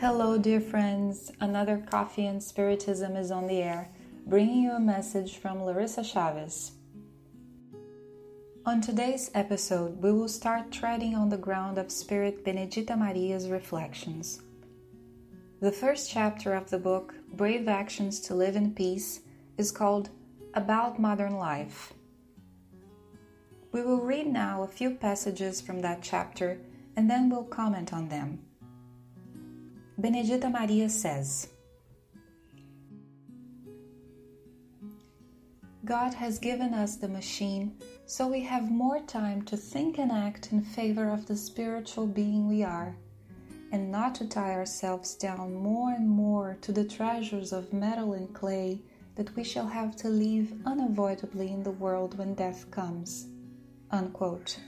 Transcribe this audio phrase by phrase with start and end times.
[0.00, 1.32] Hello, dear friends.
[1.40, 3.90] Another Coffee and Spiritism is on the air,
[4.28, 6.70] bringing you a message from Larissa Chavez.
[8.64, 14.40] On today's episode, we will start treading on the ground of Spirit Benedita Maria's reflections.
[15.60, 19.22] The first chapter of the book, Brave Actions to Live in Peace,
[19.56, 20.10] is called
[20.54, 21.92] About Modern Life.
[23.72, 26.60] We will read now a few passages from that chapter
[26.94, 28.44] and then we'll comment on them.
[30.00, 31.48] Benedita Maria says
[35.84, 40.52] God has given us the machine so we have more time to think and act
[40.52, 42.94] in favor of the spiritual being we are,
[43.72, 48.32] and not to tie ourselves down more and more to the treasures of metal and
[48.32, 48.80] clay
[49.16, 53.26] that we shall have to leave unavoidably in the world when death comes.
[53.90, 54.60] Unquote.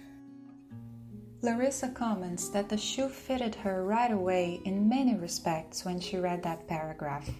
[1.43, 6.43] Larissa comments that the shoe fitted her right away in many respects when she read
[6.43, 7.31] that paragraph.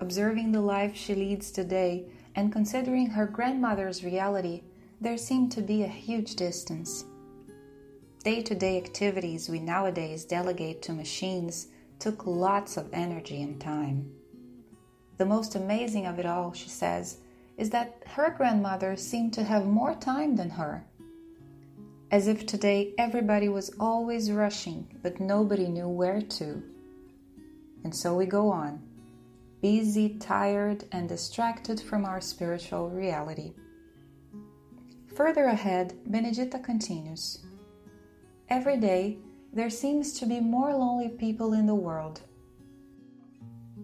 [0.00, 4.62] Observing the life she leads today and considering her grandmother's reality,
[5.02, 7.04] there seemed to be a huge distance.
[8.24, 11.66] Day to day activities we nowadays delegate to machines
[11.98, 14.10] took lots of energy and time.
[15.18, 17.18] The most amazing of it all, she says,
[17.58, 20.86] is that her grandmother seemed to have more time than her
[22.12, 26.62] as if today everybody was always rushing, but nobody knew where to.
[27.84, 28.82] And so we go on,
[29.62, 33.54] busy, tired, and distracted from our spiritual reality.
[35.16, 37.46] Further ahead, Benedita continues
[38.50, 39.16] Every day,
[39.54, 42.20] there seems to be more lonely people in the world.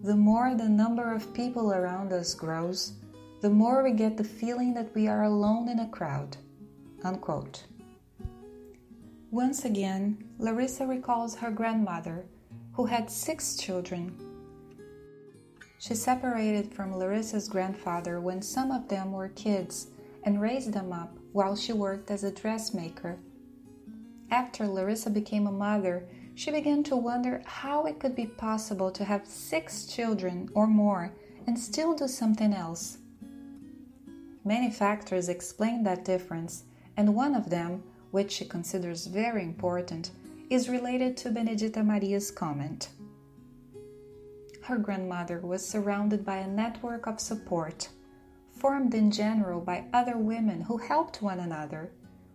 [0.03, 2.93] The more the number of people around us grows,
[3.41, 6.37] the more we get the feeling that we are alone in a crowd.
[7.03, 7.63] Unquote.
[9.31, 12.25] Once again, Larissa recalls her grandmother,
[12.73, 14.15] who had six children.
[15.77, 19.87] She separated from Larissa's grandfather when some of them were kids
[20.23, 23.19] and raised them up while she worked as a dressmaker.
[24.31, 29.03] After Larissa became a mother, she began to wonder how it could be possible to
[29.03, 31.13] have six children or more
[31.45, 32.97] and still do something else.
[34.43, 36.63] Many factors explain that difference,
[36.97, 40.11] and one of them which she considers very important,
[40.49, 42.89] is related to Benedita Maria's comment.
[44.63, 47.89] Her grandmother was surrounded by a network of support,
[48.51, 51.91] formed in general by other women who helped one another,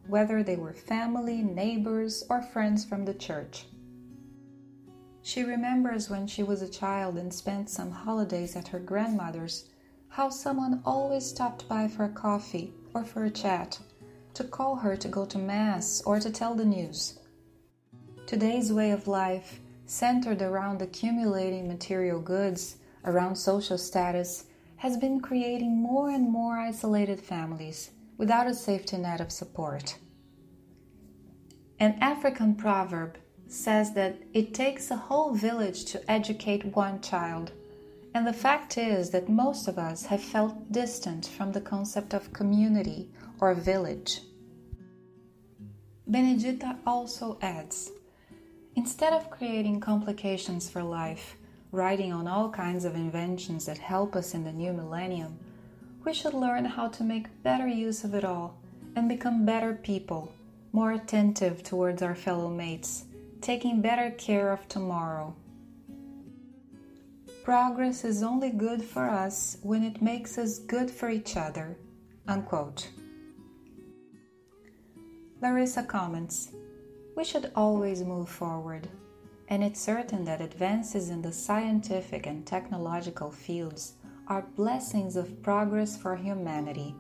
[0.07, 3.67] whether they were family, neighbors, or friends from the church.
[5.23, 9.69] She remembers when she was a child and spent some holidays at her grandmother's,
[10.09, 13.79] how someone always stopped by for a coffee or for a chat
[14.35, 17.19] to call her to go to Mass or to tell the news.
[18.27, 24.45] Today's way of life, centered around accumulating material goods, around social status,
[24.77, 29.97] has been creating more and more isolated families without a safety net of support.
[31.79, 37.53] An African proverb says that it takes a whole village to educate one child.
[38.15, 42.33] And the fact is that most of us have felt distant from the concept of
[42.33, 44.21] community or village.
[46.09, 47.91] Benedita also adds
[48.77, 51.37] Instead of creating complications for life,
[51.71, 55.39] riding on all kinds of inventions that help us in the new millennium,
[56.05, 58.59] we should learn how to make better use of it all
[58.97, 60.33] and become better people,
[60.73, 63.05] more attentive towards our fellow mates,
[63.41, 65.35] taking better care of tomorrow.
[67.45, 71.77] Progress is only good for us when it makes us good for each other.
[72.27, 72.89] Unquote.
[75.43, 76.53] Larissa comments
[77.17, 78.89] We should always move forward,
[79.49, 83.95] and it's certain that advances in the scientific and technological fields
[84.29, 86.95] are blessings of progress for humanity.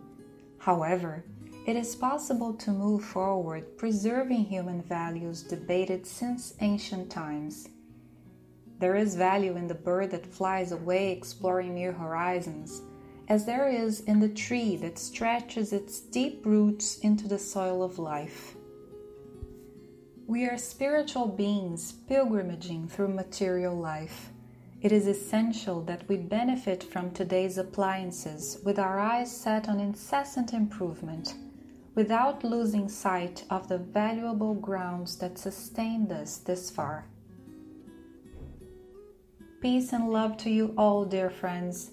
[0.58, 1.24] However,
[1.66, 7.68] it is possible to move forward preserving human values debated since ancient times.
[8.80, 12.82] There is value in the bird that flies away exploring new horizons
[13.28, 17.98] as there is in the tree that stretches its deep roots into the soil of
[17.98, 18.54] life.
[20.26, 24.30] We are spiritual beings pilgrimaging through material life.
[24.80, 30.52] It is essential that we benefit from today's appliances with our eyes set on incessant
[30.52, 31.34] improvement,
[31.94, 37.06] without losing sight of the valuable grounds that sustained us this far.
[39.60, 41.92] Peace and love to you all, dear friends